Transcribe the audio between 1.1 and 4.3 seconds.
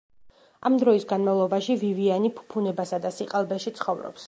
განმავლობაში ვივიანი ფუფუნებასა და სიყალბეში ცხოვრობს.